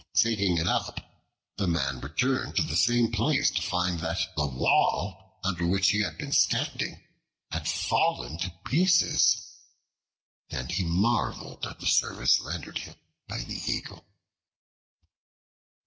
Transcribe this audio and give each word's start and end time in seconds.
Taking 0.15 0.57
it 0.57 0.67
up, 0.67 0.99
the 1.57 1.67
man 1.67 1.99
returned 2.01 2.55
to 2.55 2.63
the 2.63 2.75
same 2.75 3.11
place, 3.11 3.51
to 3.51 3.61
find 3.61 3.99
that 3.99 4.17
the 4.35 4.47
wall 4.47 5.39
under 5.43 5.67
which 5.67 5.91
he 5.91 5.99
had 6.01 6.17
been 6.17 6.31
sitting 6.31 6.99
had 7.51 7.67
fallen 7.69 8.39
to 8.39 8.49
pieces; 8.65 9.59
and 10.49 10.71
he 10.71 10.83
marveled 10.83 11.67
at 11.67 11.79
the 11.79 11.85
service 11.85 12.39
rendered 12.39 12.79
him 12.79 12.95
by 13.27 13.43
the 13.43 13.59
Eagle. 13.71 14.03